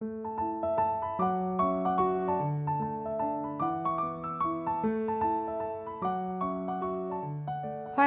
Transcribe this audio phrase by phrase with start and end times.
[0.00, 0.06] 欢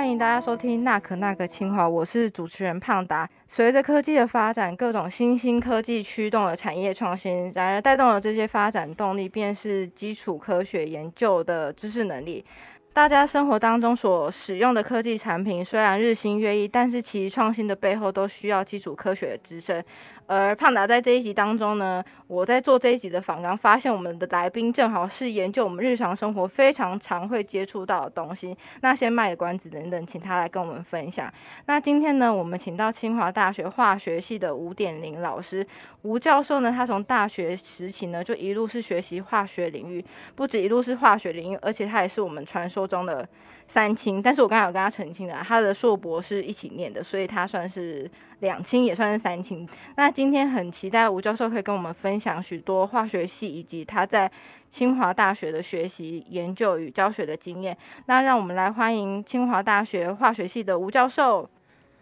[0.09, 3.29] 迎大家收听《那可那个清华》，我是主持人胖达。
[3.47, 12.43] 随着科技的发展，各种新兴科技驱动了产业创新，然而带动了这些发展动力，便是基础科学研究的知识能力。
[12.91, 19.83] 大家生活当中所使用的科技产品，虽然日新月异，但是其创新的背后都需要基础科学的支撑。
[20.25, 28.57] 而胖达在这一集当中呢，我在做这一集的访谈，发现我们的来宾正好是研究我们日常生活非常常会接触到的东西。
[28.81, 31.31] 那先卖个关子，等等，请他来跟我们分享。
[31.65, 35.65] 那今天呢，我们请到清华大学化学系的吴点玲老师，
[36.03, 40.03] 吴教授呢，他从大学时期呢就一路是学习化学领域，
[40.35, 43.27] 不止一路是化学领域，而且他也是我们传说中的。
[43.67, 49.67] 三清，但是我刚才有跟他澄清了，他的硕博是一起念的，所以他算是两清，也算是三清。
[49.95, 54.31] 那今天很期待吴教授可以跟我们分享许多化学系以及他在
[54.69, 57.75] 清华大学的学习、研究与教学的经验。
[58.05, 61.49] 那让我们来欢迎清华大学化学系的吴教授。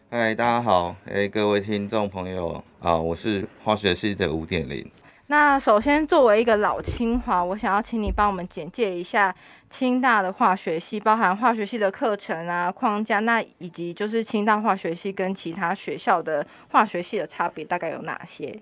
[0.10, 4.86] 嗨，大家好，哎，各位听众朋友啊，我是化学系的五点零。
[5.32, 9.34] 那首先，作为一个老清华，我想要请你帮我们简介一下
[9.70, 18.60] 清大的化学系，包含化学系的课程啊、框架，那以及就是清大化学系跟其他学校的化学系的差别大概有哪些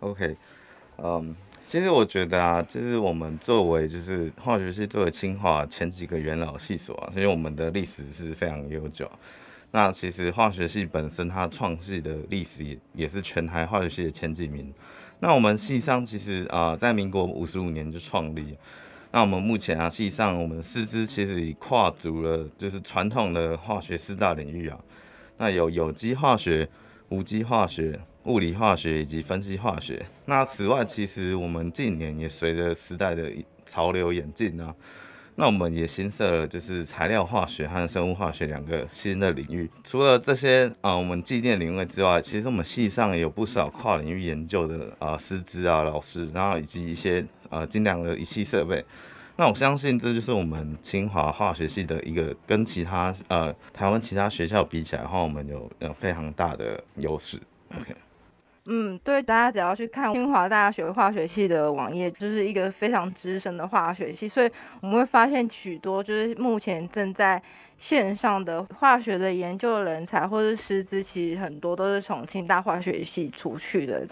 [0.00, 0.34] ？OK，
[0.96, 9.06] 嗯，其实我觉得啊，就是我们作为就是化学系作为清华前几个元老系所啊，因为我们的历史是非常悠久。
[9.72, 14.72] 那其实化学系本身它创系的历史也也是全台化学系的前几名。
[15.26, 18.54] 那我们系上其实啊，在民国五十五年就创立。
[19.10, 24.78] 那我们目前啊，系上我们师资其实已跨足了，就是传统的化学四大领域啊。
[25.38, 26.68] 那有有机化学、
[27.08, 30.04] 无机化学、物理化学以及分析化学。
[30.26, 33.32] 那此外，其实我们近年也随着时代的
[33.64, 34.74] 潮流演进啊。
[35.36, 39.68] 那我们也新设了，就是材料化学和生物化学两个新的领域。
[39.82, 48.84] 除了这些啊，我们纪念领域之外，其实我们系上有不少跨领域研究的啊师资啊老师，然后以及一些呃精良的仪器设备。
[49.36, 57.40] 那我相信这就是我们清华化学系的一个跟其他呃台湾其他学校比起来的话，我们有有非常大的优势。
[57.76, 57.92] OK。
[58.66, 67.42] 嗯，对，大家只要去看清华大学化学系的网页，就是一个非常资深的化学系，所以我们会发现许多就是目前正在
[67.76, 74.06] 线上的化学的研究人才或者师资，其实很多都是从清大化学系出去的。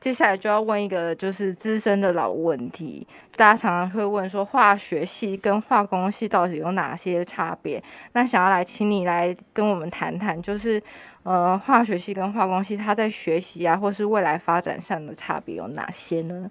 [0.00, 3.06] 接下来就要问一个就是资深的老问题，
[3.36, 7.82] 大家常常会问说化学系跟化工系到底有哪些差别？
[8.12, 10.82] 那想要来请你来跟我们谈谈，就是
[11.22, 16.50] 呃化学系跟化工系它在学习啊或是未来发展上的差别有哪些呢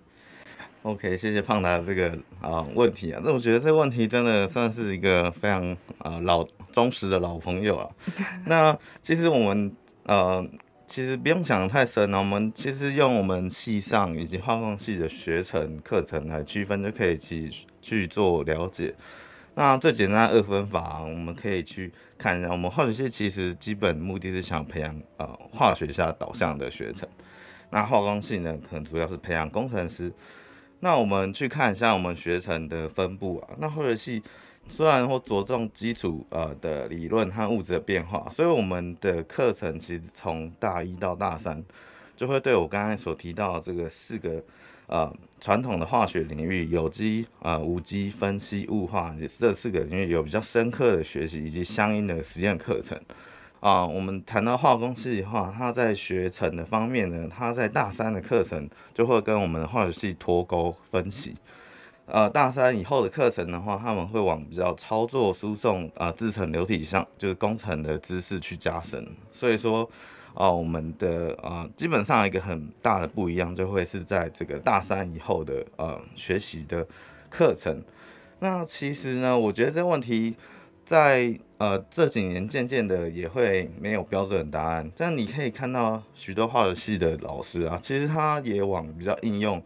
[0.82, 7.88] ？OK，谢谢胖达这个啊问题啊，那我觉得这个问题真的算是一个非常啊老忠实的老朋友啊。
[8.48, 9.72] 那其实我们
[10.06, 10.44] 呃。
[10.94, 18.94] 其实不用想太深了，我们其实用我们系上以及化工系的学程课程来区分，就可以去去做了解。
[19.56, 22.52] 那最简单的二分法，我们可以去看一下。
[22.52, 27.10] 我们化学系其实基本目的是想培养呃化学下导向的学程，
[27.72, 30.14] 那化工系呢，可能主要是培养工程师。
[30.82, 34.22] 那我们去看一下我们学程的分布啊，那化学系。
[34.70, 41.64] 虽然或着重基础呃的理论和物质的变化，所以我们的课程其实从大一到大三，
[42.16, 44.42] 就会对我刚才所提到这个四个
[44.88, 53.00] 呃传统的化学领域，有机啊、无机、分析、物化这四个领域有比较深刻的学习以及相应的实验课程
[53.60, 53.86] 啊。
[53.86, 61.36] 我们谈到化工系的话，它在学程的方面呢，它在大三的课程就会跟我们的化学系脱钩分析。
[62.06, 69.08] 呃，大三以后的课程的话，他们会往比较操作、输送啊、制成流体上，就是工程的知识去加深。
[69.32, 69.90] 所以说，
[70.34, 76.86] 啊，我们的啊，基本上一个很大的不一样，就会是在这个大三以后的呃学习的
[77.30, 77.82] 课程。
[78.40, 80.36] 那其实呢，我觉得这个问题
[80.84, 84.92] 在呃这几年渐渐的也会没有标准答案。
[84.98, 89.64] 但你可以看到许多化学系的老师啊，其实他也往比较应用，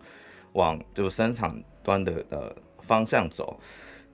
[0.54, 1.60] 往就生产。
[1.88, 2.54] 端的呃
[2.86, 3.58] 方向走，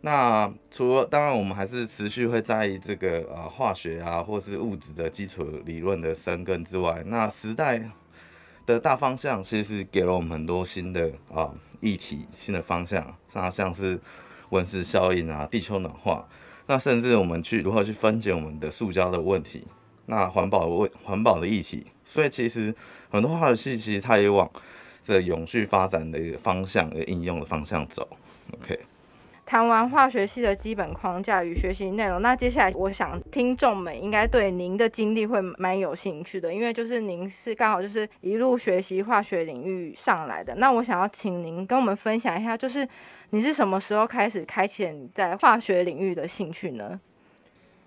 [0.02, 7.90] 那除了当然我们还是持续会在意这个呃化学啊或是物质的基础理论的生根之外，那时代
[8.68, 14.00] 的大方向其实是给了我们很多新的啊议题、新的方向，那像是
[14.50, 16.28] 温室效应啊、地球暖化，
[16.68, 19.66] 那甚至我们去如何去分解我们的塑胶的问题，
[20.06, 22.76] 那环保问环保的议题，所以其实
[23.10, 24.48] 很多化学系其实它也往。
[25.04, 28.08] 这永续发展的一个方向、一个应用的方向走。
[28.54, 28.80] OK。
[29.46, 40.56] 谈完化学系的基本框架与学习内容，那接下来我想听众们应该对您的经历会蛮有兴趣的，因为就是您是刚好就是一路学习化学领域上来的。
[40.56, 42.88] 那我想要请您跟我们分享一下，就是
[43.32, 47.00] 你是什么时候开始开启你在化学领域的兴趣呢？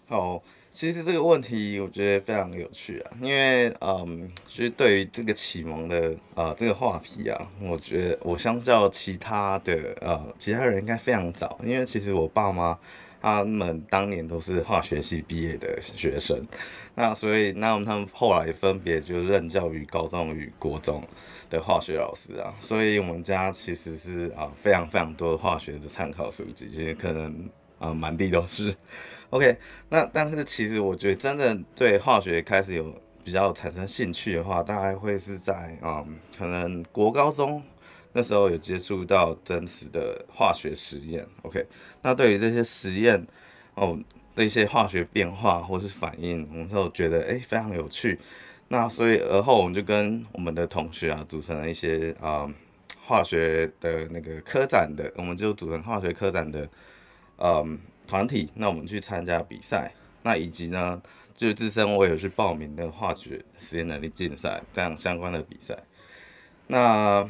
[0.09, 0.43] 好。
[0.76, 12.78] 其实这个问题我觉得非常有趣啊，因为嗯，其实对于这个启蒙的呃这个话题啊，我觉得我相较其他的呃其他人应该非常早，因为其实我爸妈
[13.23, 16.46] 他们当年都是化学系毕业的学生，
[16.94, 21.02] 那所以那他们后来分别就任教于高中与国中
[21.49, 28.76] 的化学老师啊，所以我们家其实是啊非常非常多的化学的参考书籍，其实可能啊满地都是。
[29.31, 29.58] OK，
[29.88, 32.94] 那但是其实我觉得真的对化学开始有
[33.25, 37.61] 比较产生兴趣的话，大概会是在嗯，可能国高中
[38.12, 41.26] 那时候有接触到真实的化学实验。
[41.43, 41.67] OK，
[42.02, 43.26] 那对于这些实验
[43.75, 43.99] 哦
[44.37, 48.19] 的一些化学变化或是反应，我们就觉得哎非常有趣。
[48.69, 52.49] 那所以而后我们就跟我们的同学啊组成了一些啊
[53.05, 56.69] 化学的那个科展的，我们就组成化学科展的
[57.38, 57.76] 嗯。
[58.06, 59.93] 团体，那我们去参加比赛，
[60.23, 61.00] 那以及呢，
[61.35, 65.76] 就是自身我有去报名的化学实验能力竞赛这样相关的比赛。
[66.69, 67.29] 那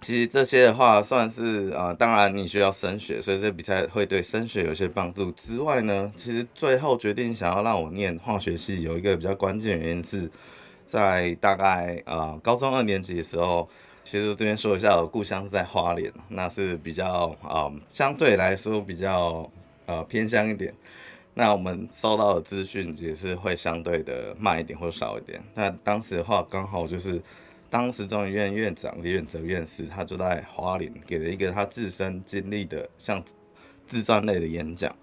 [0.00, 5.32] 其实这些的话，算是啊，当然你需要升学，所以这比赛会对升学有些帮助。
[5.32, 10.30] 之外呢，其实最后决定想要让我念化学系，有一个比较关键原因是
[10.86, 13.68] 在大概啊高中二年级的时候，
[14.04, 19.50] 其实这边说一下，我故乡是在花莲，那是比较啊相对来说比较。
[19.88, 20.74] 呃，偏向一点，
[21.32, 25.42] 那我们收到的资讯也是会相对的慢一点或少一点。
[25.54, 27.18] 那当时的话，刚好就是
[27.70, 33.24] 当时中医院院长李远哲院士，他就在花莲给了一个他自身经历的像
[33.86, 34.94] 自传类的演讲。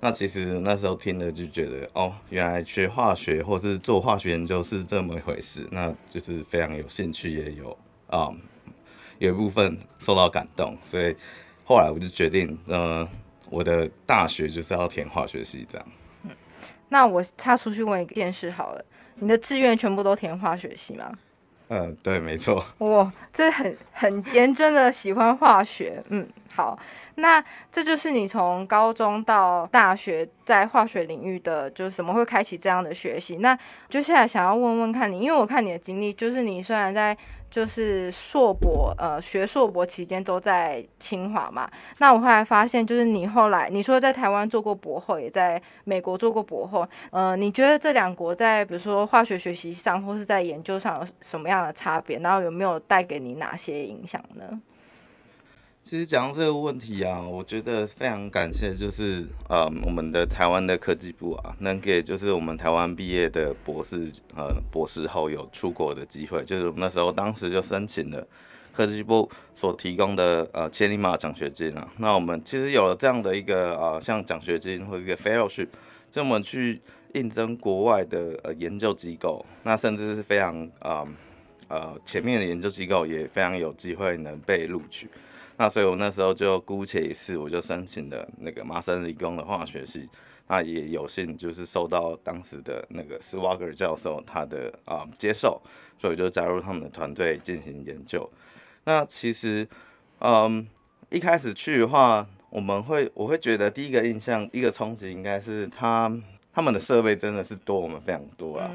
[0.00, 7.76] 那其实那时候听了就觉得，哦，原来学化学或是做化学研究是这么一回事，那就是非常有兴趣，也有
[8.06, 8.32] 啊
[9.18, 11.14] 有一部分受到感动，所以
[11.62, 13.06] 后来我就决定，嗯。
[13.50, 15.86] 我的大学就是要填化学系这样。
[16.22, 16.30] 嗯，
[16.88, 18.84] 那我插出去问一件事好了，
[19.16, 21.12] 你的志愿全部都填化学系吗？
[21.68, 22.64] 嗯，对，没错。
[22.78, 26.02] 哇，这很很严真的喜欢化学。
[26.08, 26.78] 嗯，好，
[27.16, 33.36] 那这就是你从高中到大学在化学领域的，就是什么会开启这样的学习？
[33.38, 33.58] 那
[33.88, 37.16] 接下来想要问问看你，因为我看你的经历，就是你虽然在。
[37.50, 41.68] 就是硕博，呃，学硕博期间都在清华嘛。
[41.98, 52.18] 那我后来发现，就是你后来你说在台湾做过博后，也在美国做过博后，呃，你觉得这两国在比如说化学学习上或是在研究上有什么样的差别？
[52.20, 54.60] 然后有没有带给你哪些影响呢？
[55.82, 68.24] 其实讲到这个问题啊，我觉得非常感谢，就是呃，我们的台湾的科技部啊，能给就是我们台湾毕业的博士呃博士后有出国的机会，就是我们那时候当时就申请了
[68.72, 71.88] 科技部所提供的呃千里马奖学金啊。
[71.96, 75.68] 那我们其实有了这样的一个呃像奖学金或者一个 fellowship，
[76.12, 76.80] 就我们去
[77.14, 81.04] 应征国外的呃研究机构，那甚至是非常啊
[81.66, 85.08] 呃前面的研究机构也非常有机会能被录取。
[85.60, 90.08] 那所以，我那时候就姑且一试，我就申请了那个麻省理工的化学系。
[90.48, 95.60] 那也有幸就是受到当时的那个斯瓦格教授他的啊接受，
[95.98, 98.26] 所以就加入他们的团队进行研究。
[98.84, 99.68] 那其实，
[100.20, 100.66] 嗯，
[101.10, 106.10] 一开始去的话，我们会我会觉得第一个印象，一个冲击应该是他
[106.54, 108.70] 他们的设备真的是多我们非常多啊。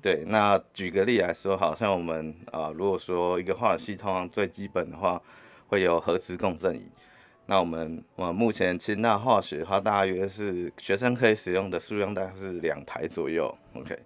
[0.00, 5.20] 对，那举个例来说，好像我们啊，如果说一个化学系通常最基本的话。
[5.70, 6.90] 会有核磁共振仪，
[7.46, 13.96] 那我们我目前清大化学它大约是学生可以使用的数量大概是两台左右，OK，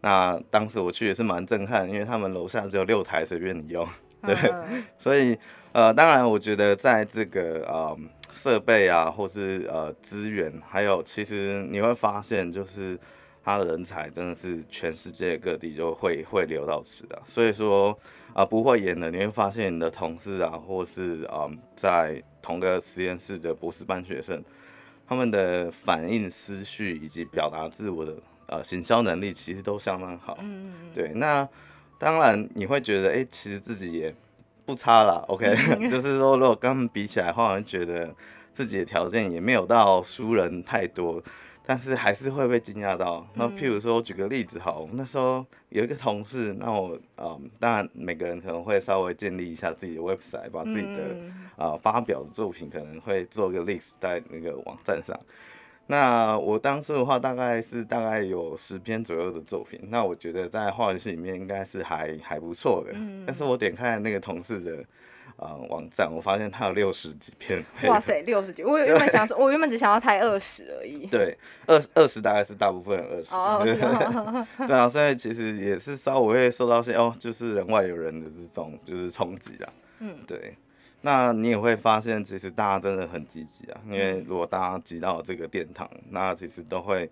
[0.00, 3.86] 那当时我去也是蛮震撼，因为他们楼下只有六台随便你用，
[4.22, 4.34] 对，
[4.98, 5.38] 所以
[5.72, 7.94] 呃当然我觉得在这个呃
[8.32, 12.98] 设备啊或是呃资源，还有其实你会发现就是
[13.50, 17.98] 他的人才真的是全世界各地就会会流到此的，所以说。
[18.32, 24.40] 啊，不会演的，你会发现你的同事啊，或是啊，在同个实验室的博士班学生，
[25.04, 28.14] 他们的反应、思绪以及表达自我的
[28.46, 30.38] 呃行销能力，其实都相当好。
[30.42, 31.46] 嗯嗯对，那
[31.98, 34.14] 当然你会觉得，哎，其实自己也
[34.64, 35.24] 不差啦。
[35.26, 35.52] OK，
[35.90, 38.14] 就是说，如果跟他们比起来的话，我觉得
[38.54, 41.20] 自己的条件也没有到输人太多。
[41.64, 43.26] 但是还是会被惊讶到。
[43.34, 51.16] 那譬如说，我举个例子好，那时候有一个同事，那我嗯，当然每个人可能会稍微建立一下自己的 website，把自己的
[51.56, 55.18] 啊发表的作品可能会做个 list 在那个网站上。
[55.86, 59.80] 那我当时的话，大概是大概有十篇左右的作品。
[59.88, 62.92] 那我觉得在化学系里面应该是还还不错的。
[62.94, 63.24] 嗯。
[63.26, 64.84] 但是我点开那个同事的
[65.36, 67.64] 呃网站，我发现它有六十几篇。
[67.88, 68.62] 哇塞，六十几！
[68.62, 71.06] 我原本想说，我原本只想要猜二十而已。
[71.06, 73.34] 对，二二十大概是大部分人二十。
[73.34, 74.46] 哦。
[74.66, 79.68] 对啊，所以其实也是稍微会受到些哦，就是人外有人的这种就是冲击啦。
[80.00, 80.18] 嗯。
[80.26, 80.54] 对。
[81.02, 83.80] 那你也会发现，其实大家真的很积极啊。
[83.86, 87.10] 因为如果大家挤到这个殿堂，那其实都会，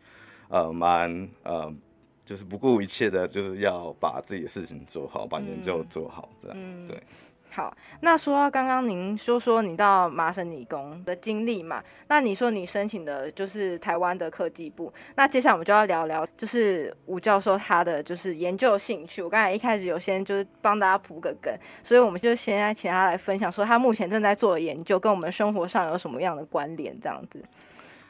[0.48, 1.75] 呃，蛮呃，
[2.22, 6.56] 就是不顾一切的，就是要把自己的事情做好，把研究做好，这样
[6.87, 7.02] 对。
[7.50, 19.21] 好，那说到刚刚您说说你到麻省理工的经历嘛，那你说你申请的就是台湾的科技部，那接下来我们就要聊聊，就是吴教授他的就是研究兴趣。
[19.23, 21.52] 我刚才一开始有先就是帮大家铺个梗，
[21.83, 27.43] 所以我们就现在请他来分享，说他目前正在做的研究跟我们生活上有什么样的关联，这样子。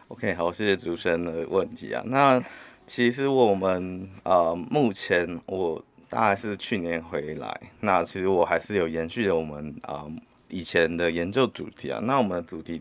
[0.09, 2.03] OK，好，谢谢主持人的问题啊。
[2.07, 2.43] 那
[2.87, 5.83] 其实我们呃，目前我。
[6.09, 10.07] 大概是去年回来，那其实我还是有延续了我们啊
[10.49, 12.01] 以前的研究主题啊。
[12.03, 12.81] 那我们的主题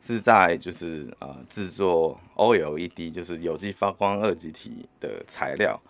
[0.00, 5.80] 是在就是呃制作 OLED，就是有机发光二极体的材料。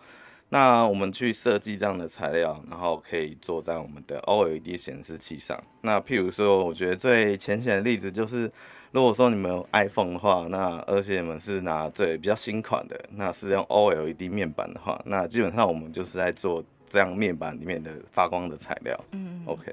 [0.48, 5.62] 那我们去设计这样的材料，然后可以做在我们的 OLED 显示器上。
[5.82, 8.50] 那譬如说，我觉得最浅显的例子就是。
[8.92, 16.62] 如果说你们有 iPhone 的话，那而且你们是拿最比较新款的，那是用 OLED 面板的话，那基本上我们就是在做
[16.92, 18.98] 这样面板里面的发光的材料。
[19.12, 19.72] 嗯，OK，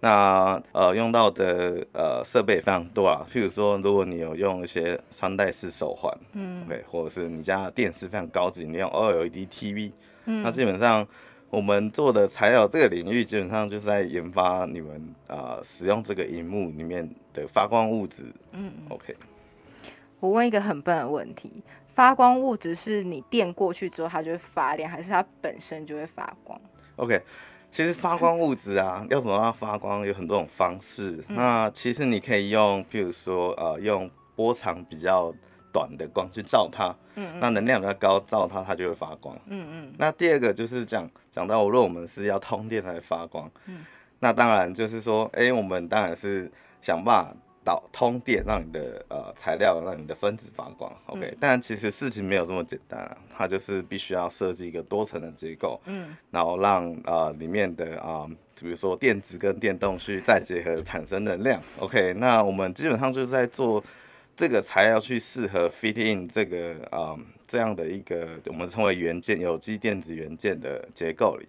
[0.00, 9.92] 那呃用到的呃设备非常多啊，譬如说如果你有用一些穿戴式手环，嗯，OK，或者是你家的电视非常高级，你用 OLED TV，
[10.26, 11.06] 嗯，那基本上。
[11.52, 18.22] 我们做的材料这个领域基本上就是在研发你们啊使用这个荧幕里面的发光物质。
[18.52, 19.16] 嗯，OK。
[20.20, 21.50] 我问一个很笨的问题：
[22.00, 26.58] 发光物质是你电过去之后它就会发亮，还是它本身就会发光
[26.96, 27.20] ？OK，
[27.70, 31.22] 其实发光物质啊，要怎么让它发光有很多种方式。
[31.28, 35.30] 那其实你可以用，譬如说呃，用波长比较。
[35.72, 39.94] 短的光去照它，嗯，那能量比较高，照它它就会发光，嗯嗯。
[39.96, 43.86] 那第二个就是讲讲到，如果我们是要通电才发光，嗯，
[44.18, 46.50] 那当然就是说，哎，我们当然是
[46.82, 47.36] 想办法
[47.70, 51.36] 导通电，让你的呃材料让你的分子发光，OK。
[51.38, 58.26] 但其实事情没有这么简单啊，它就是必须要设计一个多层的结构，嗯，然后让呃里面的啊，
[58.60, 62.12] 比如说电子跟电动去再结合产生能量，OK。
[62.14, 63.84] 那我们基本上就是在做。
[64.36, 67.14] 这个材料去适合 fit in 这个啊
[67.46, 71.46] 这样的一个我们称为元件有机电子元件的结构里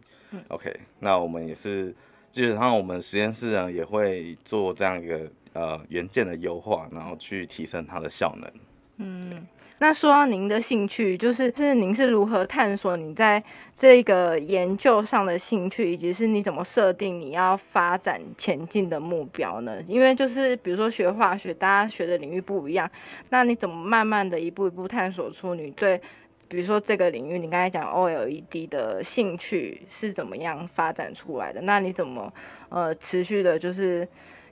[0.49, 1.95] ，OK，那我们也是
[2.33, 5.19] 基本上我们实验室呢也会做这样一个
[5.53, 8.51] 呃元件的优化，然后去提升它的效能。
[8.97, 9.47] 嗯。
[9.83, 13.43] 那说到您的兴趣，就是是您是如何探索你在
[13.75, 19.81] 这个研究上的兴趣，以及是你怎么设定你要发展前进的目标呢？
[19.87, 22.87] 因为就是比如说学化学，大家学的领域不一样，
[23.29, 25.99] 那你怎么慢慢的一步一步探索出你对，
[26.47, 31.59] 比如说这个领域，你刚才讲 OLED 的兴趣是怎么样发展出来的？
[31.61, 32.31] 那你怎么
[32.69, 34.07] 呃持续的，就是？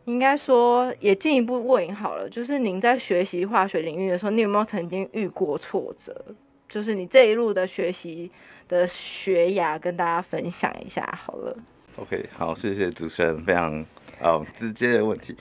[0.10, 6.26] 应该说，也进一步问好了，就是您在学习化学领域的时候，你有没有曾经遇过挫折？
[6.68, 8.32] 就是你这一路的学习
[8.68, 11.56] 的学涯，跟大家分享一下好了。
[11.98, 13.86] OK，好，谢谢主持人，非常
[14.20, 15.36] 呃直接的问题。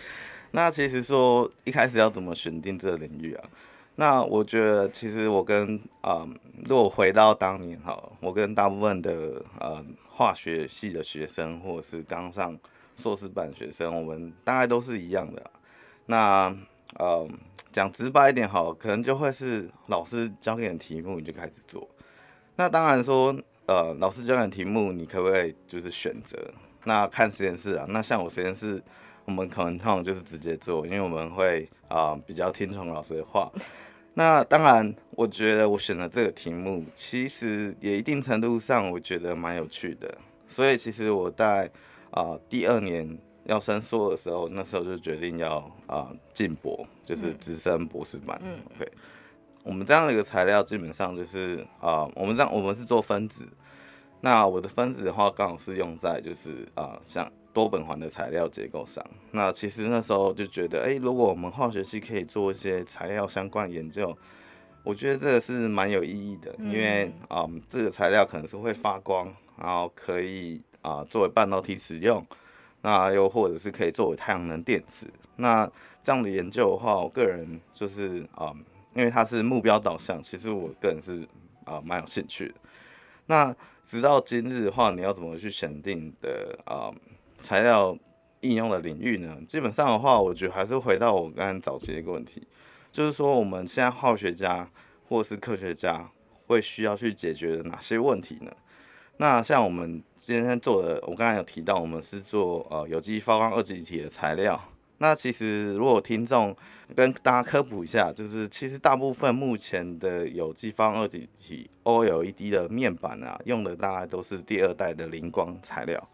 [0.50, 3.44] 那其实说一开始要怎么选定这个领域啊？
[3.96, 6.28] 那我觉得其实我跟啊，
[6.68, 12.58] 如果回到当年哈，我跟大部分的呃化学系的学生，或者是刚上。
[12.99, 15.50] 硕士班学生，我们大概都是一样的。
[16.07, 16.55] 那
[16.99, 17.28] 呃，
[17.71, 21.88] 讲直白一点好，可能就会是老师教给你题目，你就开始做。
[22.57, 23.35] 那当然说，
[23.67, 26.37] 呃，老师教你题目，你可不可以就是选择？
[26.85, 27.87] 那看实验室啊。
[27.88, 28.83] 那像我实验室，
[29.26, 33.52] 我们可能通常就是直接做，因为我们会啊比较听从老师的话。
[34.14, 40.17] 那当然，我觉得我选的这个题目，其实也一定程度上我觉得蛮有趣的。
[40.49, 41.71] 所以其实我在
[42.18, 48.37] 啊，第二年要升硕的时候，那时候就决定要啊进博，就是直升博士班。
[48.42, 48.90] 嗯，OK，
[49.62, 53.46] 我们这样的一个材料，基本上就是啊，我们这样我们是做分子，
[54.20, 59.04] 那我的分子的话，刚好是用在就是啊像多苯环的材料结构上。
[59.30, 64.12] 那其实那时候就觉得，哎，如果我们化学系可以做一些材料相关研究，
[64.82, 72.25] 我觉得这个是蛮有意义的，因为啊、嗯这个材料可能是会发光，然后可以啊、作为半导体使用，
[72.80, 75.07] 那又或者是可以作为太阳能电池。
[75.37, 75.71] 那
[76.02, 78.54] 这样的研究的话，我个人就是啊、
[78.95, 81.28] 因为它是目标导向，其实我个人是
[81.64, 82.54] 啊蛮、有兴趣的。
[83.26, 83.54] 那
[83.87, 86.90] 直到今日的话，你要怎么去选定的啊、
[87.38, 87.97] 材料
[88.40, 89.37] 应用的领域呢？
[89.47, 92.47] 基本上的话，我觉得还是回到我刚刚早期的一个问题，
[92.90, 94.68] 就是说我们现在化学家
[95.09, 96.11] 或是科学家
[96.47, 98.50] 会需要去解决哪些问题呢？
[99.18, 104.60] 那像我们今天做的，我刚才有提到，我们是做呃有机发光二极体的材料。
[104.98, 106.56] 那其实如果听众
[106.94, 116.08] 跟大家科普一下，就是其实大部分目前的有机发光二极体 OLED 的面板啊，用的大概都是第二代的磷光材料。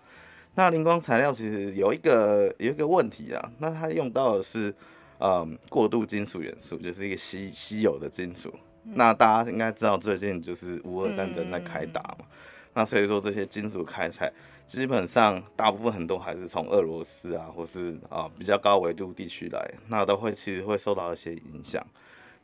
[0.54, 4.74] 那磷光材料其实有一个有一个问题啊，那它用到的是
[5.18, 8.54] 嗯过渡金属元素，就是一个稀稀有的金属。
[8.84, 12.26] 那大家应该知道，最近就是乌俄战争在开打嘛，
[12.74, 14.32] 那所以说这些金属开采
[14.66, 21.84] 基本上大部分很多还是从俄罗斯啊，或是啊比较高纬度地区来，那都会其实会受到一些影响。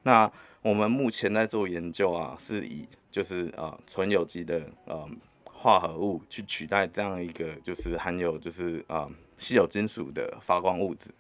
[0.03, 0.31] 那
[0.63, 5.09] 我们目前在做研究啊，是以就是啊纯有机的呃
[5.45, 9.09] 化合物去取代这样一个就是含有就是啊、
[9.39, 11.11] 稀有金属的发光物质。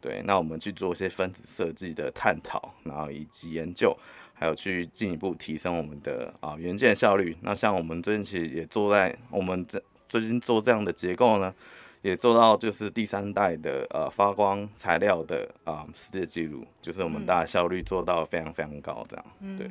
[0.00, 3.96] 对，那我们去做一些分子设计的探讨，然后以及研究，
[4.38, 7.36] 还有去进一步提升我们的啊、元件效率。
[7.40, 11.52] 那像我们最近其实也做在我们这最近做这样的结构呢，
[12.02, 19.24] 也做到就是第三代的呃发光材料的啊、世界纪录，就是我们大家效率做到非常非常高这样。
[19.58, 19.68] 对，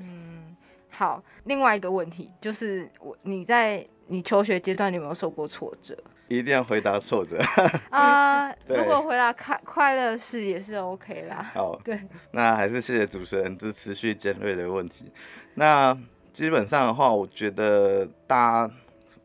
[0.90, 7.40] 好，另外一个问题就是我你在你求学阶段，你有没有受过挫折一定要回答挫折。
[7.92, 8.52] 啊？
[8.68, 11.52] 对如果回答快快乐是也是 OK 啦。
[11.54, 12.00] 好， 对，
[12.32, 15.12] 那还是谢谢主持人这持续尖锐的问题。
[15.54, 15.98] 那
[16.34, 18.74] 基本上的话，我觉得大家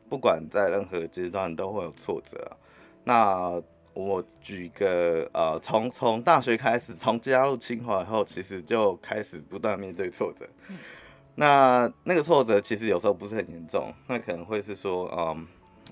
[0.08, 2.56] 不管在任何阶段都会有挫折啊、
[3.04, 10.46] 那我举个呃，从从大学开始，从加入清华以后，其实就开始不断面对挫折。
[11.34, 15.46] 那那个挫折其实有时候不是很严重，那可能会是说，嗯，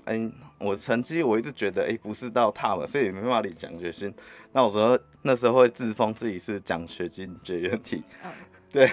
[0.09, 4.11] 哎、我成绩我一直觉得，哎、不是到 top，所以没办法领奖学金。
[4.53, 8.31] 那我说那时候会自封自己是奖学金绝缘体，嗯
[8.71, 8.89] 对，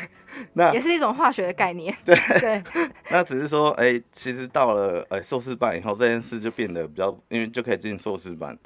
[0.53, 1.95] 那也是一种化学的概念。
[2.05, 2.63] 对对，
[3.11, 8.59] 那只是说，哎、其实到了哎硕士班以后，这件事就变得比较，因为就可以进硕士班。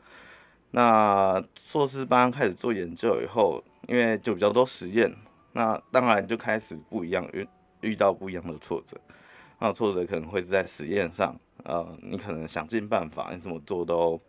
[0.73, 5.13] 那硕士班开始做研究以后，因为就比较多实验，
[5.53, 7.49] 那当然就开始不一样，遇
[7.81, 8.97] 遇到不一样的挫折。
[9.59, 14.20] 那挫折可能会是在实验上，呃，你可能想尽办法，你怎么做都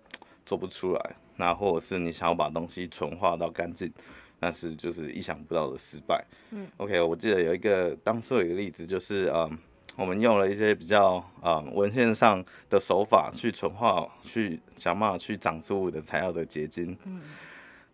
[0.46, 1.16] 做不出来。
[1.38, 3.92] 那或者是你想要把东西纯化到干净，
[4.40, 6.24] 但是就是意想不到的失败。
[6.52, 9.58] 嗯，OK，我记得有一个当初有一个例子，就是嗯，
[9.96, 16.96] 我们用了一些比较呃文献上的手法去纯化，去想办法去长出我的材料的结晶。
[17.06, 17.22] 嗯，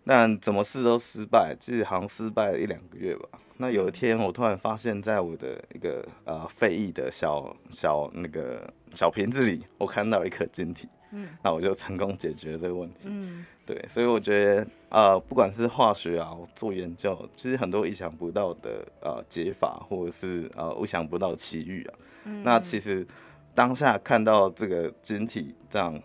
[0.04, 3.30] 但怎么试都失败，就是好像失败了一两个月吧。
[3.58, 10.88] 那有一天，我突然发现，在我的一个呃废液的小小那个小瓶子里，我看到一颗晶体。
[11.12, 13.06] 嗯，那我就成功解决了这个问题。
[13.06, 21.94] 嗯对，所以我觉得呃，不管是化学啊，做研究，其实很多意想不到的呃解法，或者是呃意想不到奇遇啊。
[22.26, 23.08] 嗯那其实
[23.56, 25.98] 当下看到这个晶体这样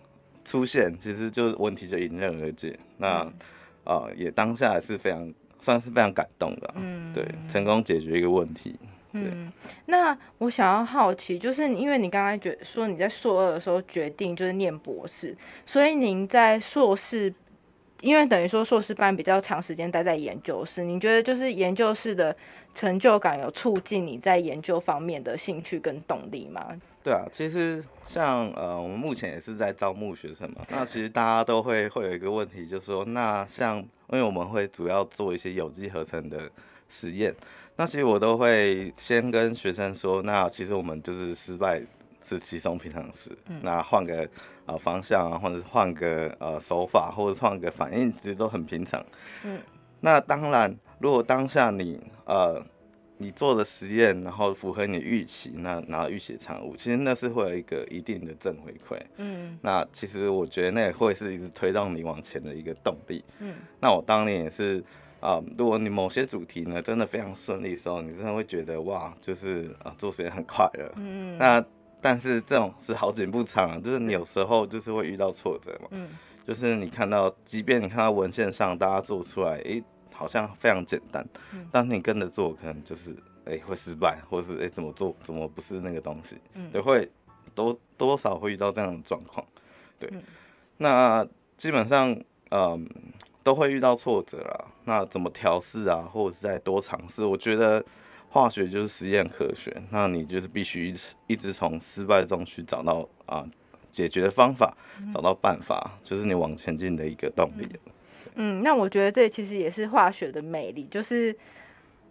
[0.45, 2.79] 出现，其实就是问题就迎刃而解。
[2.97, 3.29] 那
[3.85, 8.77] 呃也当下是非常算是非常感动的啊、嗯，对，成功解决一个问题。
[9.12, 9.53] 嗯，
[9.87, 17.33] 那我想要好奇，就是因为你刚才觉说你在硕二的时候决定就是念博士，所以您在硕士，
[18.01, 22.35] 因为等于说硕士班比较长时间待在研究室，你觉得就是研究室的
[22.75, 26.68] 成就感有促进你在研究方面的兴趣跟动力吗？
[27.03, 30.62] 对啊，其实像呃，我们目前也是在招募学生嘛。
[30.69, 36.49] 那其实大家都会会有一个问题，就是说，那像因为我们会主要做一些有机合成的
[36.88, 37.35] 实验，
[37.77, 41.83] 那其实我都会先跟学生说，那其实我们就是失败
[42.25, 44.29] 是其中平常的事，那换个
[44.67, 49.05] 呃方向啊，或者是换个呃手法，或者换个反应，其实都很平常。
[49.43, 49.59] 嗯，
[50.01, 52.62] 那当然，如果当下你呃
[53.23, 59.01] 你做的实验，然后符合你预期，那拿到预期的产物，其实那是会有一个一定的正回馈。
[59.19, 63.25] 嗯那其实我觉得那也会是一直推动你往前的一个动力。
[63.39, 64.83] 嗯，那我当年也是
[65.21, 70.93] 啊、如果你某些主题呢真的非常顺利的时候，你真的会觉得哇，就是啊、做实验很快乐。
[70.97, 71.65] 嗯那
[72.01, 75.89] 但是这种是好景不长啊，就是你有时候就是会遇到挫折嘛。
[75.93, 76.09] 嗯
[76.45, 79.81] 就是你看到，即便你看到文献上大家做出来，诶、
[80.23, 83.13] 好像非常简单，嗯但你跟着做，可能就是
[83.45, 87.11] 哎、会失败，或是哎、怎么做怎么不是那个东西，嗯对，会
[87.57, 89.45] 多多少会遇到这样的状况，
[89.99, 90.23] 对，嗯
[90.77, 92.17] 那基本上
[92.51, 92.89] 嗯
[93.43, 97.85] 都会遇到挫折啦，那怎么调试啊，或者是再多尝试，我觉得
[98.31, 103.45] 化学就是实验科学，那你就是必须一直一直从失败中去找到啊。
[103.93, 104.75] 解决的方法，
[105.13, 107.69] 找到办法，就是你往前进的一个动力。
[107.85, 107.91] 嗯，
[108.35, 111.37] 那我觉得这其实也是化学的魅力，就是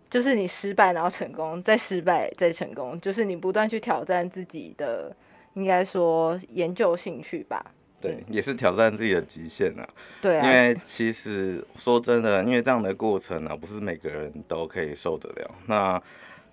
[0.10, 5.16] 就是你失败然后成功，再失败再成功，就是你不断去挑战自己的，
[5.54, 7.66] 应该说研究兴趣吧。
[8.00, 9.88] 对，也是挑战自己的极限啊。
[10.22, 15.52] 对啊，因为其实说真的，因为这样的过程呢、不是每个人都可以受得了。
[15.68, 16.02] 那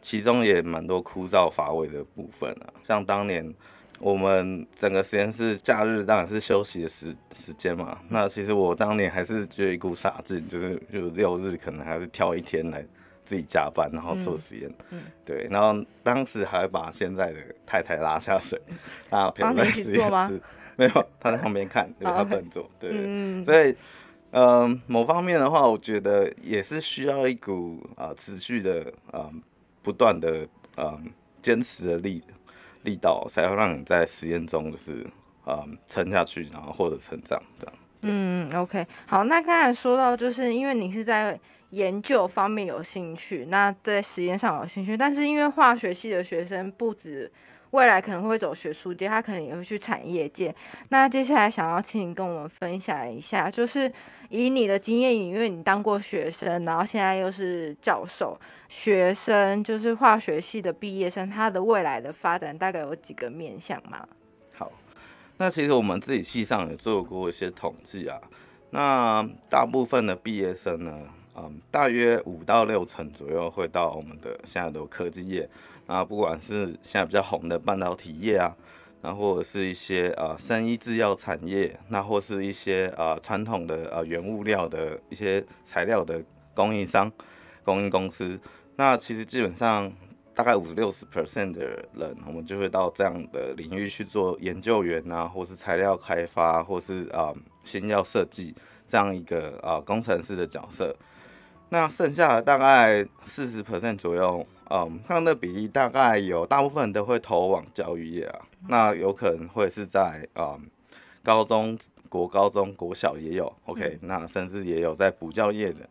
[0.03, 3.55] 其中也蛮多枯燥乏味的部分啊，像当年
[4.01, 7.99] 我们整个实验室假日当然是休息的时时间嘛。
[8.09, 12.85] 那其实我当年还是觉得一股傻劲，就是就是六日可能还是挑一天来
[13.25, 14.73] 自己加班，然后做实验。
[14.91, 18.61] 嗯对，然后当时还把现在的太太拉下水，
[19.11, 20.41] 让她陪我帮你一起在实验室。
[20.79, 23.75] 没有，他在旁边看，对，哦她 OK 不能做，对嗯，所以，
[24.31, 29.29] 呃，某方面的话，我觉得也是需要一股啊、呃持续的呃
[29.83, 30.97] 不断的呃
[31.43, 32.23] 坚持的力
[32.83, 35.07] 力道，才会让你在实验中就是
[35.47, 37.75] 嗯撑下去，然后获得成长这样。
[38.03, 41.39] 嗯，OK，好，那刚才说到，就是因为你是在
[41.71, 47.31] 研究方面有兴趣，那在实验上有兴趣，但是因为化学系的学生不止
[47.71, 50.55] 未来可能会走学术界，他可能也会去产业界。
[50.89, 53.93] 那接下来想要请你跟我们分享一下，就是
[54.31, 64.09] 以你的经验，因为你当过学生，然后现在又是教授，学生就是化学系的毕业生，他的未来的发展大概有几个面向吗？
[64.57, 64.73] 好，
[65.37, 68.19] 那其实我们自己系上有做过一些统计啊，
[68.71, 71.03] 那大部分的毕业生呢，
[71.37, 75.49] 嗯，大约五到六成左右会到我们的现在的科技业，
[75.89, 78.55] 啊不管是现在比较红的半导体业啊，
[79.01, 86.23] 那或者是一些呃生医制药产业，那或是一些呃传统的呃原物料的一些材料的
[86.55, 87.11] 供应商、
[87.65, 88.39] 供应公司，
[88.77, 89.91] 那其实基本上
[90.35, 97.33] 大概五十六十 percent 的人，我们就会到这样的领域去做研究员啊，或是材料开发，或是啊、
[97.65, 98.55] 新药设计
[98.87, 100.95] 这样一个啊、工程师的角色。
[101.71, 110.69] 那剩下的大概四十 percent 左右，嗯，他们的比例大概有大部分人都会投往教育业啊，那有可能会是在嗯
[111.23, 111.79] 高中、
[112.09, 115.89] 国高中、国小也有，OK，、那甚至也有在补教业的。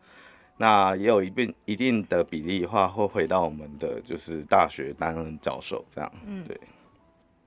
[0.60, 6.12] 那也有一定一定的比例的话，会回到我们的就是大学担任教授这样。
[6.26, 6.60] 嗯对。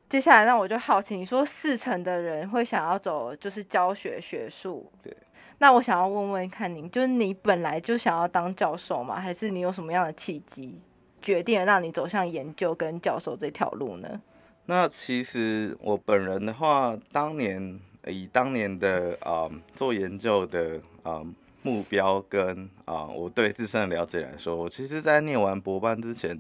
[0.07, 5.15] 接下来，那我就好奇，你说四成的人会想要走就是教学学术，对。
[5.57, 9.19] 那我想要问问看您，就是你本来就想要当教授吗？
[9.19, 10.81] 还是你有什么样的契机
[11.21, 14.21] 决定了让你走向研究跟教授这条路呢？
[14.65, 21.21] 那其实我本人的话，当年以当年的啊、做研究的啊、
[21.61, 26.39] 目标跟啊、我对自身的了解来说，我其实在念完博班之前，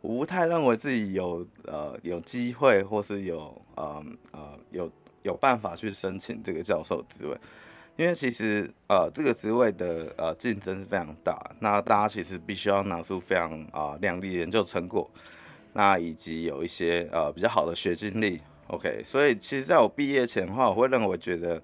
[0.00, 4.90] 我不太认为自己有呃有机会或是有呃呃有
[5.22, 7.36] 有办法去申请这个教授职位。
[7.96, 15.10] 因为其实呃这个职位的呃竞争是非常大，那大家其实必须要拿出非常啊、亮丽的研究成果，
[15.74, 21.62] 那以及有一些呃比较好的学经历，OK，所以其实在我毕业前的话，我会认为觉得，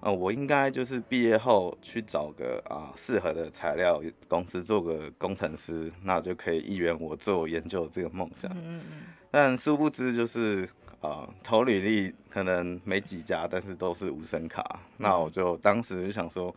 [0.00, 8.50] 呃，我应该就是毕业后去找个啊适合的材料公司做个工程师，那就可以一圆我做研究这个梦想。
[8.52, 8.82] 嗯嗯
[9.30, 10.68] 但殊不知就是
[11.02, 14.80] 呃投履历可能没几家，但是都是无声卡。
[14.96, 16.54] 那我就当时就想说，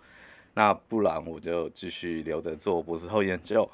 [0.53, 3.69] 那不然我就继续留着做博士后研究。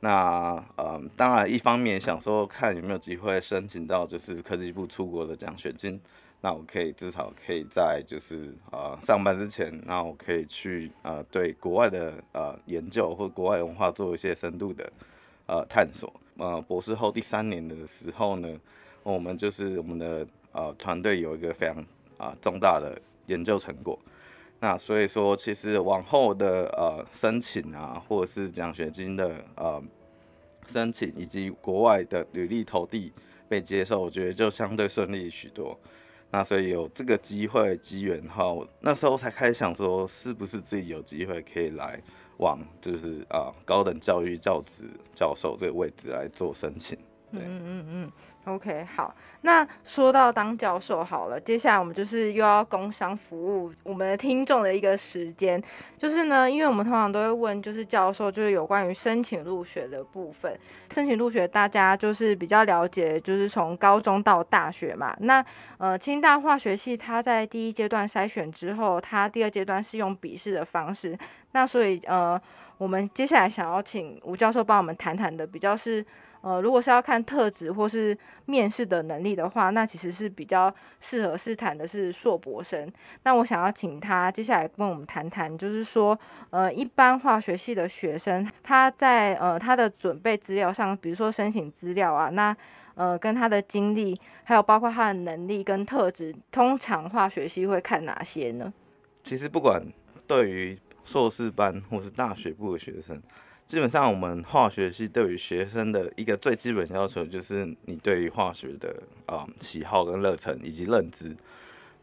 [0.00, 6.00] 那呃，当然一方面想说看有没有机会申请到就是科技部出国的奖学金，
[6.40, 14.92] 那我可以至少可以在就是呃上班之前，那我可以去呃对国外的呃研究或国外文化做一些深度的
[15.46, 16.12] 呃探索。
[16.38, 18.48] 呃，博士后第三年的时候呢，
[19.02, 21.84] 我们就是我们的呃团队有一个非常
[22.18, 23.98] 啊、重大的研究成果。
[24.60, 29.82] 那所以说，其实往后的呃申请啊，或者是奖学金的呃
[30.68, 33.12] 申请，以及国外的履历投递
[33.48, 35.76] 被接受，我觉得就相对顺利许多。
[36.30, 42.00] 那所以有这个机会机缘哈，那时候才开始想说，是不是自己有机会可以来
[42.36, 46.96] 往就是啊、高等教育教职教授这个位置来做申请。
[47.32, 48.12] 对，嗯嗯嗯
[48.44, 49.14] ，OK，好。
[49.44, 55.60] 那说到当教授好了，接下来我们就是又要工商服务我们的听众的一个时间，
[55.98, 60.56] 就是呢，因为我们通常都会问，就是教授就是有关于申请入学的部分。
[60.92, 65.12] 申请入学，大家就是比较了解，就是从高中到大学嘛。
[65.18, 65.44] 那
[65.78, 71.18] 呃，清大化学系它在第一阶段筛选之后，它第二阶段是用笔试的方式。
[71.50, 72.40] 那所以呃，
[72.78, 76.06] 我们接下来想要请吴教授帮我们谈谈的，比较是。
[76.42, 82.92] 呃，如果是要看特质或是面试的能力的话，那其实是比较适合试谈的是硕博生。
[83.22, 86.18] 那我想要请他接下来跟我们谈谈，就是说，
[86.50, 92.54] 呃，一般化学系的学生他在呃他的准备资料上，比如说申请资料啊，那
[92.96, 98.72] 呃跟他的经历，还有包括他的能力跟特质，通常化学系会看哪些呢？
[99.22, 99.80] 其实不管
[100.26, 103.22] 对于硕士班或是大学部的学生。
[103.72, 111.34] 基本上，我们化学系对于学生的一个最基本要求，就是你对于化学的啊喜好跟热忱以及认知。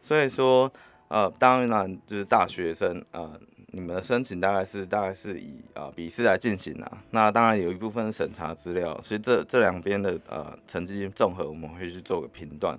[0.02, 0.74] 所以说，
[1.10, 7.04] 呃，当然就是大学生，呃，你们的申请大概是大概是以啊笔试来进行啊。
[7.12, 12.76] 那当然有一部分审查资料，所以这这两边的呃成绩综合，我们会去做个评断。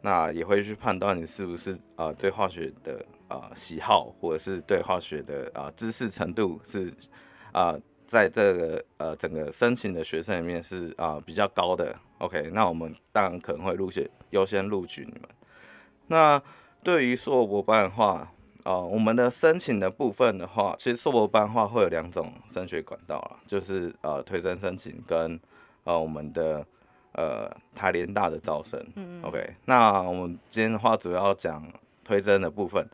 [0.00, 6.92] 那也会去判断你是不是啊对化学的啊喜好，或者是对化学的啊知识程度是
[7.52, 7.78] 啊。
[8.08, 15.28] 在这个呃整个申请的学生里面是啊比较高的，OK，那我们当然可能会录取优先录取你们。
[16.06, 16.42] 那
[16.82, 25.38] 对于硕博班的话，啊我们的申请的部分的话，其实硕博班的话会有两种升学管道了，就是呃推甄申请跟
[25.84, 26.66] 呃我们的
[27.12, 28.82] 呃台联大的招生
[29.22, 31.70] ，OK，那我们今天的话主要讲
[32.02, 32.88] 推甄的部分。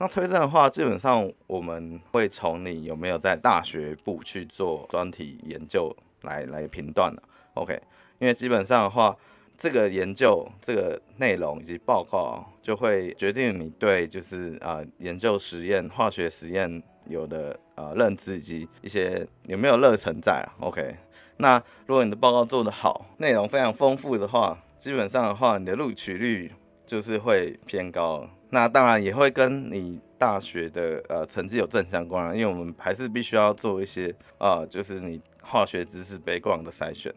[0.00, 7.20] 那推荐的话，基本上我们会从你有没有在大学部去做专题研究来来评断的
[7.54, 7.80] ，OK？
[8.20, 9.16] 因为基本上的话，
[9.58, 20.94] 这个研究这个内容以及报告就会决定你对就是啊研究实验化学实验有的呃认知以及一些有没有热忱在，OK？
[21.38, 26.52] 那如果你的报告做得好，内容非常丰富的话，基本上的话你的录取率
[26.86, 28.28] 就是会偏高。
[28.50, 37.12] 那当然也会跟你大学的呃成绩有正相关，因为我们还是必须要做一些呃，就是你化学知识背光的筛选。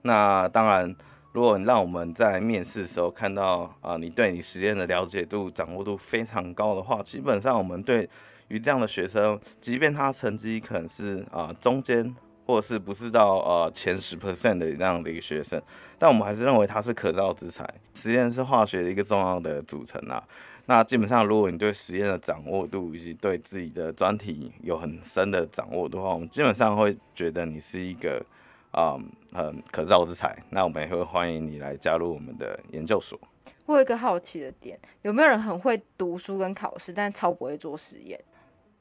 [0.00, 0.96] 那当然，
[1.32, 8.08] 如果你让我们在面试的时候看到啊，你对你实验的了解度、掌握度非常高的话，基本上我们对
[8.48, 12.14] 于这样的学生，即便他成绩可能是啊中间，
[12.46, 15.62] 或者是不是到呃前十 percent 的那样的一个学生，
[15.98, 17.68] 但我们还是认为他是可造之材。
[17.94, 20.22] 实验是化学的一个重要的组成啊。
[20.66, 28.24] 那基本上，如果你对实验的掌握度以及对自己的专题有很深的掌握的话，我们基本上会觉得你是一个
[28.70, 28.96] 啊
[29.32, 30.40] 很可造之才。
[30.50, 33.18] 那我们也会欢迎你来加入我们的研究所。
[33.66, 38.18] 我有一个好奇的点，有没有人很会读书跟考试，但超不会做实验？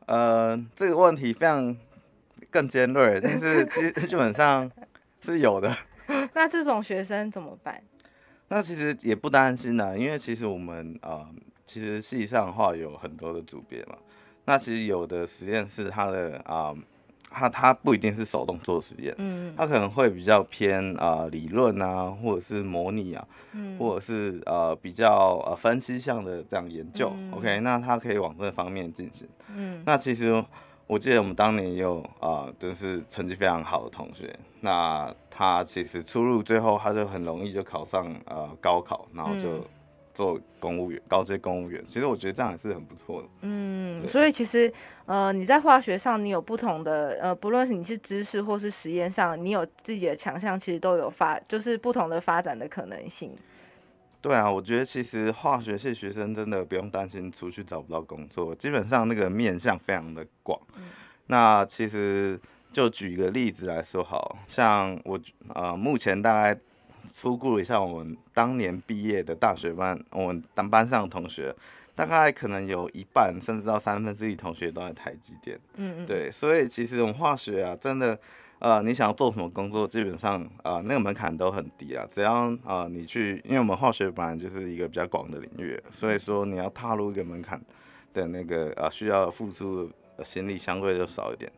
[0.06, 1.76] 呃，这个问题非常
[2.52, 4.72] 更尖锐，但是基 基本上
[5.20, 5.76] 是有的。
[6.34, 7.82] 那这种学生怎么办？
[8.50, 11.28] 那其实也不担心的，因为其实我们啊。
[11.72, 13.96] 其实系上的话有很多的组别嘛，
[14.44, 16.76] 那其实有的实验室它的啊，
[17.30, 30.44] 它它不一定是手动做实验，嗯，它可能会比较偏啊理论啊，或者是模拟啊，嗯，或者是呃比较呃分析项的这样研究，OK，那它可以往这方面进行，嗯，那其实
[30.88, 39.66] 我记得我们当年也有啊，就是成绩非常好的同学，那他其实出入最后他就很容易就考上呃高考，然后就。
[40.14, 43.28] 做公务员，高阶公务员，其实我觉得这样也是很不错的。
[43.42, 44.72] 嗯，所以其实
[45.06, 53.32] 呃，你在化学上你有不同的呃，不论是你是知识或是实验上，你有自己的强项，其实都有发，就是不同的发展的可能性。
[54.22, 60.60] 对啊，我觉得其实化学系学生真的不用担心出去找不到工作，基本上那个面向非常的广。
[61.28, 62.40] 那其实
[62.72, 65.20] 就举一个例子来说，好像我
[65.56, 66.60] 呃目前大概。
[67.12, 71.56] 出顾一下我们当年毕业的大学班，我们当班上的同学，
[71.96, 75.60] 大概可能有一半甚至到三分之一同学都在台积电。
[75.76, 76.06] 嗯嗯。
[76.06, 78.18] 对，所以其实我们化学啊，真的，
[78.60, 82.08] 呃，你想要做什么工作，基本上啊，那个门槛都很低啊。
[82.14, 87.62] 只要啊，你去，因为我们化学本来就是一个比较广的领域，所以说你要踏入一个门槛
[88.14, 91.52] 的那个啊，需要付出的心力相对就少一点，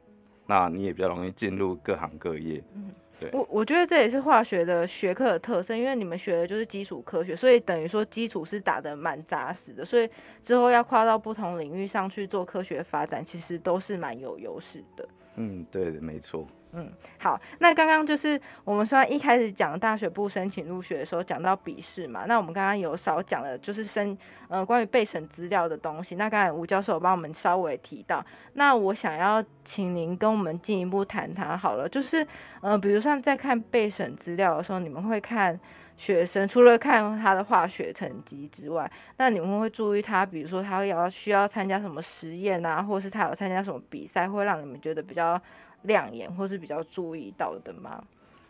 [0.48, 2.64] 那你也比较容易进入各行各业。
[2.76, 2.92] 嗯。
[3.32, 10.10] 我我觉得这也是化学的学科的特色，因为你们学的就是基础科学，所以等于说基础是打得蛮扎实的，所以
[10.42, 15.08] 之后要跨到不同领域上去做科学发展，其实都是蛮有优势的。
[15.36, 16.48] 嗯，对，没错。
[16.76, 24.18] 嗯，好，那刚刚就是我们说一开始讲大学部申请入学的时候讲到笔试嘛，那我们刚刚有少讲了，就是申
[24.48, 26.16] 呃关于备审资料的东西。
[26.16, 32.26] 那刚才吴教授帮我们稍微提到，那我想要请您跟我们进一步谈谈好了，就是
[32.62, 35.60] 呃，比如像在看备审资料的时候，你们会看
[36.04, 45.42] 学生除了看他的化学成绩之外，那你们会注意他，比如说他要需要参加什么实验啊，或是他有参加什么比赛，会让你们觉得比较。
[45.86, 48.02] 亮眼或是比较注意到的吗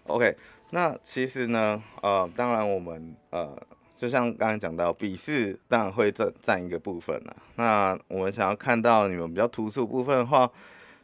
[0.06, 0.38] ？OK，
[0.70, 3.58] 那其实呢，呃，当然我们呃，
[3.98, 7.36] 就像刚才讲到，笔试当然会占占一个部分了。
[7.56, 10.48] 那我们想要看到你们比较突出部分的话，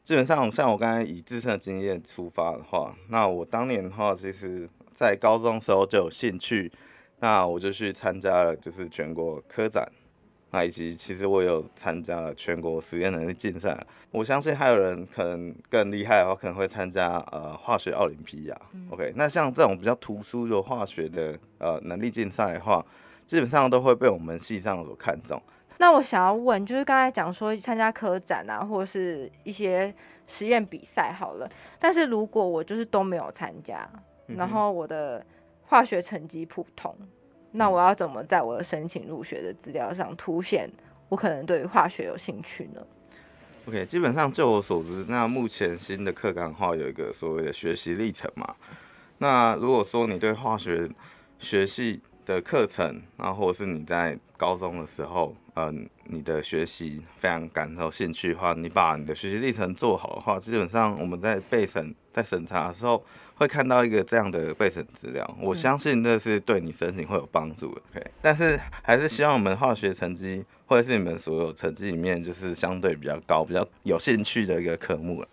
[0.04, 6.70] 基本上像我刚才以自身的经验出发的话，那我当年的话，其实在高中时候就有兴趣，
[7.20, 9.90] 那我就去参加了就是全国科展。
[10.52, 13.82] 那以及其实我有参加了全国实验能力竞赛，
[14.12, 18.62] 我相信还有人可能更厉害的话，可能会参加呃化学奥林匹亚。
[18.90, 22.86] OK，那像这种比较突出的化学的呃能力竞赛的话，
[23.26, 25.42] 基本上都会被我们系上所看中。
[25.78, 29.96] 那我想要问，就是刚才讲说参加科展啊，或者是一些
[30.28, 33.90] 实验比赛好了，但是如果我就是都没有参加，
[34.36, 35.26] 然后我的
[35.64, 36.96] 化学成绩普通。
[37.52, 40.70] 那我要怎么在我的申请入学的资料上凸显
[41.10, 42.82] 我可能对化学有兴趣呢
[43.68, 48.56] ？OK，基本上就我所知，那目前新的课纲话有一个所谓的学习历程嘛。
[49.18, 50.88] 那如果说你对化学
[51.40, 63.04] 学系的课程，然后或者是你在高中的时候，嗯，你的学习非常感到兴趣的话，你把你的学习历程做好的话，基本上我们在备审在审查的时候。
[63.40, 67.82] 会看到一个这样的备审资料，我相信这是对你申请会有帮助的。
[67.94, 75.28] OK，但是还是希望我们化学成绩或者是你们所有成绩里面，就是相对比较高、比较有兴趣的一个科目了。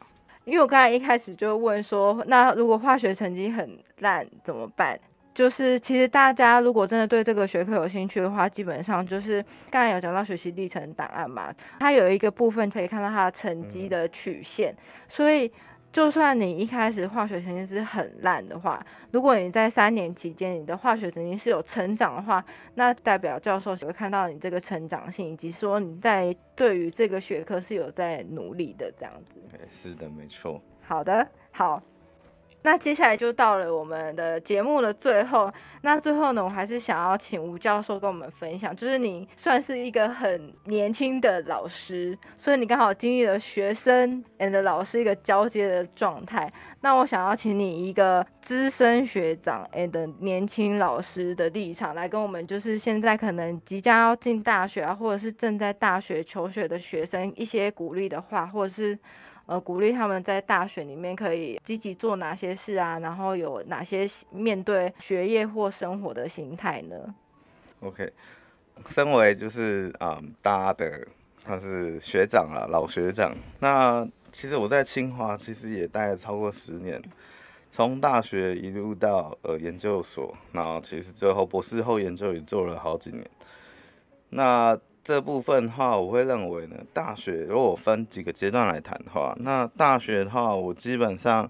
[0.44, 4.96] 因为我刚才一开始就问说，那如果化学成绩很烂怎么办？
[5.34, 14.72] 就是其实大家如果真的对这个学科有兴趣的话，基本上就是刚才有讲到学习历程档案嘛，它有一个部分可以看到它的成绩的曲线，
[15.08, 15.50] 所以。
[15.96, 29.40] 就算你一开始化学成绩是很烂的话，如果你在三年期间你的化学成绩是有成长的话，那代表教授只会看到你这个成长性，以及说你在对于这个学科是有在努力的这样子。
[29.70, 30.60] 是的，没错。
[30.82, 31.82] 好的，好。
[32.66, 35.48] 那接下来就到了我们的节目的最后。
[35.82, 46.52] 那最后呢，我还是想要请吴教授跟我们分享，就是你算是一个很年轻的老师，所以你刚好经历了学生 and 老师一个交接的状态。
[46.80, 58.98] 那我想要请你一个资深学长 and 年轻老师的立场，来跟我们就是现在可能即将要进大学啊，或者是正在大学求学的学生一些鼓励的话，或者是。
[59.46, 62.98] 呃，鼓励他们在大学里面可以积极做哪些事啊？
[62.98, 67.14] 然后有哪些面对学业或生活的心态呢
[67.80, 68.12] ？OK，
[68.88, 71.06] 身为就是啊，大家的
[71.44, 73.36] 他是学长了，老学长。
[73.60, 77.00] 那其实我在清华其实也待了超过十年，
[77.70, 83.24] 从大学一路到呃研究所，然后其实最后博士后研究也做了好几年。
[84.30, 91.48] 那这部分的话，我会认为呢，大学如果分几个阶段来谈的话，那大学的话，我基本上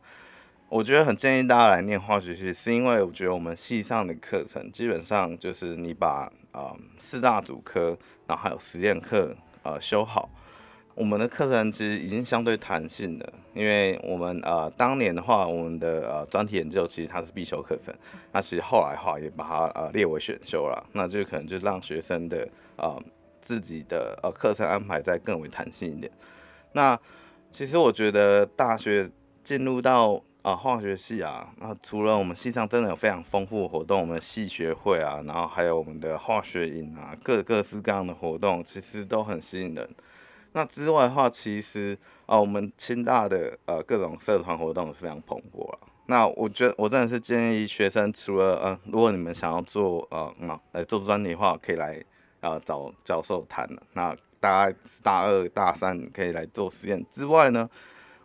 [0.68, 10.28] 我觉得很建议大家来念化学系，是因为我觉得我们系上的课程基本上就是你把啊四大主科，然后还有实验课呃修好，
[10.94, 17.94] 我们的课程其实已经相对弹性的，因为我们呃当年的话，我们的呃专题研究其实它是必修课程，
[18.32, 22.98] 那其实后来的话也把它呃列为选修了，那就可能就让学生的啊。
[23.46, 26.10] 自己的呃课程安排再更为弹性一点。
[26.72, 26.98] 那
[27.52, 29.08] 其实我觉得大学
[29.44, 39.88] 进入到啊化学系啊，那除了我们系上真的有非常丰富的活动，我们系学会啊，然后还有我们的化学营啊，各各式各样的活动，其实都很吸引人。
[40.54, 45.78] 那之外的话，其实啊我们清大的呃各种社团活动非常蓬勃啊。
[46.08, 52.04] 那我觉得我真的是建议学生，除了呃如果你们想要做呃嘛呃做专题的话，可以来。
[52.46, 53.82] 呃，找教授谈了。
[53.94, 57.68] 那大概大二、大三可以来做实验之外呢，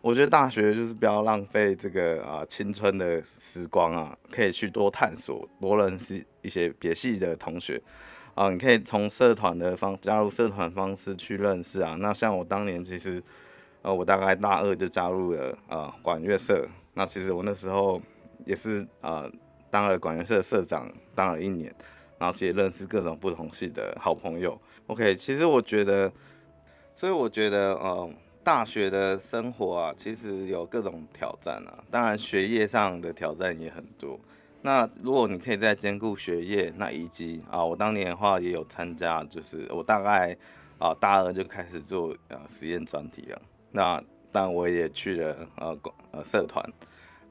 [0.00, 7.82] 我觉得大学就是不要浪费这个啊青春的时光啊，可以去多探索、多认识一些别系的同学
[8.34, 8.48] 啊。
[8.50, 11.96] 你可以从社团的方加入社团方式去认识啊。
[11.98, 13.20] 那像我当年其实，
[13.82, 16.64] 呃，我大概大二就加入了呃管乐社。
[16.94, 18.00] 那其实我那时候
[18.46, 19.28] 也是呃
[19.70, 21.74] 当了管乐社社长，当了一年。
[22.22, 24.56] 然后也认识各种不同系的好朋友。
[24.86, 26.12] OK，其实我觉得，
[26.94, 28.08] 所以我觉得，呃，
[28.44, 34.16] 大学的生活啊，其实有各种挑战啊，当然学业上的挑战也很多。
[34.60, 40.36] 那如果你可以在兼顾学业，那以及啊，我当年的话也有参加，就是我大概
[40.78, 43.42] 啊大二就开始做呃实验专题了。
[43.72, 44.00] 那
[44.30, 45.76] 但我也去了呃
[46.12, 46.64] 呃社团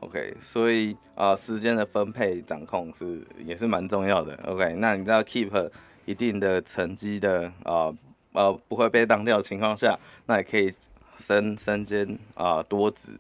[0.02, 4.76] ，OK，所以呃时间的分配掌控是也是蛮重要的，OK。
[4.76, 5.72] 那你知道 keep
[6.06, 7.92] 一定的成绩的啊
[8.34, 10.74] 呃不会被当掉的情况下，那也可以
[11.18, 13.12] 升升兼啊多职。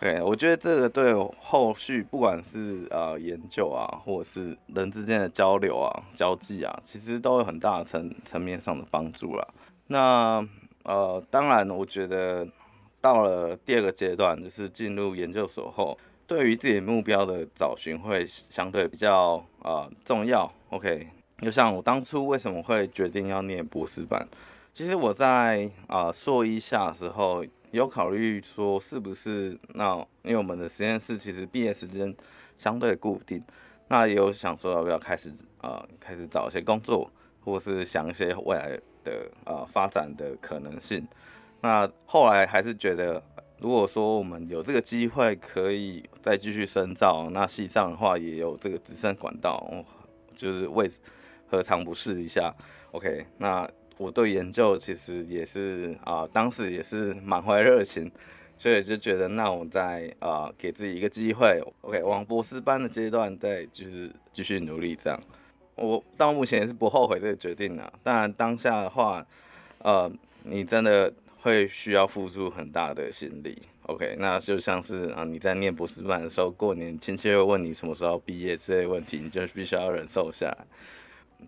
[0.00, 9.46] 对，我觉得这个对后续不管是呃研究啊，或者是人之间的交流啊、交际啊，其实都有很大层层面上的帮助啦。
[9.86, 10.44] 那
[10.82, 12.44] 呃，当然，我觉得
[13.00, 20.52] 到了第二个阶段，就是进入研究所后，对于自己目标的找寻会相对比较呃重要。
[20.70, 21.08] OK，
[21.40, 24.26] 就像我当初为什么会决定要念博士班，
[24.74, 27.44] 其实我在啊硕一下的时候。
[27.72, 32.14] 有考虑说是不是那，因为我们的实验室其实毕业时间
[32.58, 33.42] 相对固定，
[33.88, 37.10] 那也有想说要不要开始呃开始找一些工作，
[37.42, 41.08] 或是想一些未来的呃发展的可能性。
[41.62, 43.22] 那后来还是觉得，
[43.62, 49.72] 如果说我们有这个机会可以再继续深造，那系上的话也有这个直升管道，
[50.36, 50.90] 就是为
[51.46, 52.54] 何尝不试一下
[52.90, 53.66] ？OK，那。
[53.98, 58.10] 我对研究其实也是啊，当时也是满怀热情，
[58.58, 65.22] 所以就觉得那我在啊给自己一个机会，OK，往博士班的阶段再就是继续努力这样。
[65.76, 67.92] 我到目前也是不后悔这个决定的。
[68.02, 69.24] 当然当下的话，
[69.78, 70.10] 呃，
[70.42, 71.12] 你真的
[71.42, 80.66] 会需要付出很大的心力，OK，那就像是啊你在念博士班的时候，过年亲戚会问你什么时候毕业这类问题，你就必须要忍受下来。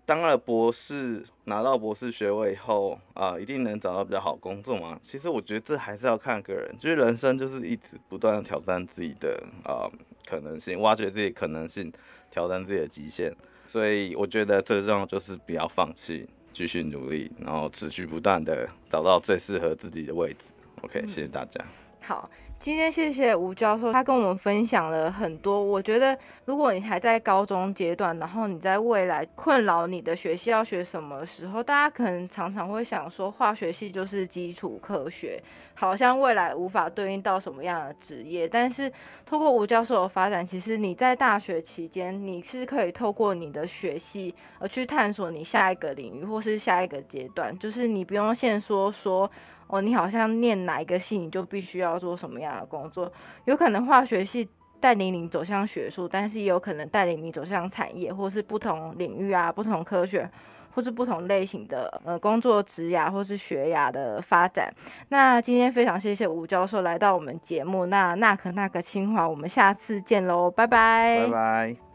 [0.05, 4.99] 当了博士，拿到博士学位以后啊，一定能找到比较好工作吗？
[5.01, 9.87] 其实我觉得这还是要看个人，就是人生就是一直不断的挑战自己的啊
[10.27, 11.89] 可能性，挖掘自己可能性，
[12.29, 13.33] 挑战自己的极限。
[13.65, 20.45] 所以我觉得最重要就是不要放弃，继续努力，然后持续不断的找到最适合自己的位置。
[20.83, 21.59] OK，谢谢大家。
[21.99, 22.29] 好。
[22.65, 25.63] 今天谢谢吴教授，他跟我们分享了很多。
[25.63, 35.39] 我觉得，如果你还在高中阶段，然后你在未来困扰你的学系要学什么时候，大家可能常常会想说，化学系就是基础科学，
[35.75, 38.47] 好像未来无法对应到什么样的职业。
[38.47, 38.91] 但是，
[39.27, 49.29] 透过吴教授的发展，其实你在大学期间，你是可以透过你的学系而去探索你下一个领域或是下一个阶段，就是你不用限说说。
[49.67, 53.11] 哦，你好像念哪一个系，你就必须要做什么样的工作？
[53.45, 54.47] 有可能化学系
[54.79, 60.29] 带领你走向学术，但是也有可能带领你走向产业，或是不同领域啊、不同科学，
[60.75, 64.71] 或是不同类型的呃工作职涯或是学涯的发展。
[65.09, 67.87] 那今天非常谢谢吴教授来到我们节目。
[67.87, 71.94] 那那可那个清华，我们下次见喽，拜拜，拜拜。